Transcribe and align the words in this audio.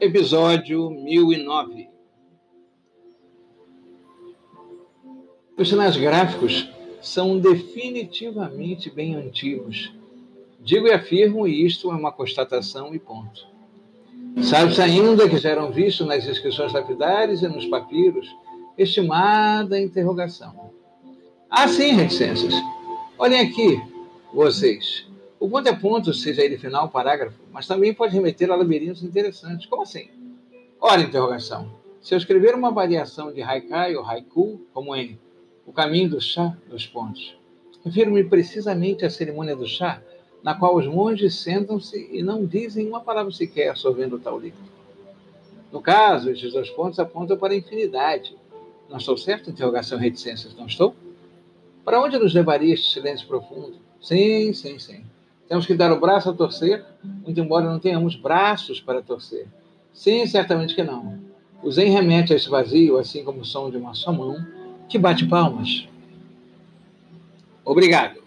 Episódio 0.00 0.88
1009. 0.88 1.90
Os 5.58 5.68
sinais 5.68 5.94
gráficos 5.94 6.70
são 7.02 7.38
definitivamente 7.38 8.88
bem 8.88 9.14
antigos. 9.14 9.92
Digo 10.58 10.88
e 10.88 10.92
afirmo, 10.94 11.46
e 11.46 11.66
isto 11.66 11.90
é 11.90 11.94
uma 11.94 12.10
constatação 12.10 12.94
e 12.94 12.98
ponto. 12.98 13.46
Sabe-se 14.42 14.80
ainda 14.80 15.28
que 15.28 15.36
já 15.36 15.50
eram 15.50 15.70
vistos 15.70 16.06
nas 16.06 16.26
inscrições 16.26 16.72
lapidares 16.72 17.42
e 17.42 17.48
nos 17.48 17.66
papiros 17.66 18.26
estimada 18.78 19.78
interrogação. 19.78 20.70
Ah, 21.50 21.68
sim, 21.68 21.92
reticências. 21.92 22.54
Olhem 23.18 23.40
aqui, 23.40 23.78
vocês. 24.32 25.09
O 25.40 25.48
ponto 25.48 25.66
é 25.66 25.74
ponto, 25.74 26.12
seja 26.12 26.44
ele 26.44 26.58
final, 26.58 26.90
parágrafo, 26.90 27.40
mas 27.50 27.66
também 27.66 27.94
pode 27.94 28.12
remeter 28.12 28.50
a 28.50 28.56
labirintos 28.56 29.02
interessantes. 29.02 29.64
Como 29.64 29.82
assim? 29.82 30.10
Ora, 30.78 31.00
interrogação. 31.00 31.72
Se 31.98 32.12
eu 32.12 32.18
escrever 32.18 32.54
uma 32.54 32.70
variação 32.70 33.32
de 33.32 33.40
haikai 33.40 33.96
ou 33.96 34.04
haiku, 34.04 34.60
como 34.74 34.94
em 34.94 35.18
O 35.64 35.72
Caminho 35.72 36.10
do 36.10 36.20
Chá, 36.20 36.54
dos 36.68 36.86
pontos, 36.86 37.34
refiro-me 37.82 38.22
precisamente 38.22 39.06
à 39.06 39.08
cerimônia 39.08 39.56
do 39.56 39.66
chá, 39.66 40.02
na 40.42 40.54
qual 40.54 40.76
os 40.76 40.86
monges 40.86 41.36
sentam-se 41.36 42.10
e 42.12 42.22
não 42.22 42.44
dizem 42.44 42.86
uma 42.86 43.00
palavra 43.00 43.32
sequer 43.32 43.74
sorvendo 43.78 44.18
tal 44.18 44.38
líquido. 44.38 44.68
No 45.72 45.80
caso, 45.80 46.30
estes 46.30 46.52
dois 46.52 46.68
pontos 46.68 46.98
apontam 46.98 47.38
para 47.38 47.54
a 47.54 47.56
infinidade. 47.56 48.36
Não 48.90 48.98
estou 48.98 49.16
certo? 49.16 49.48
Interrogação 49.48 49.98
reticências, 49.98 50.54
não 50.54 50.66
estou? 50.66 50.94
Para 51.82 51.98
onde 51.98 52.18
nos 52.18 52.34
levaria 52.34 52.74
este 52.74 52.92
silêncio 52.92 53.26
profundo? 53.26 53.76
Sim, 54.02 54.52
sim, 54.52 54.78
sim. 54.78 55.02
Temos 55.50 55.66
que 55.66 55.74
dar 55.74 55.90
o 55.90 55.98
braço 55.98 56.30
a 56.30 56.32
torcer, 56.32 56.84
muito 57.02 57.40
embora 57.40 57.68
não 57.68 57.80
tenhamos 57.80 58.14
braços 58.14 58.80
para 58.80 59.02
torcer. 59.02 59.48
Sim, 59.92 60.24
certamente 60.24 60.76
que 60.76 60.84
não. 60.84 61.18
O 61.60 61.72
Zen 61.72 61.90
remete 61.90 62.32
a 62.32 62.36
esse 62.36 62.48
vazio, 62.48 62.96
assim 62.96 63.24
como 63.24 63.40
o 63.40 63.44
som 63.44 63.68
de 63.68 63.76
uma 63.76 63.92
só 63.92 64.12
mão, 64.12 64.36
que 64.88 64.96
bate 64.96 65.26
palmas. 65.26 65.88
Obrigado. 67.64 68.20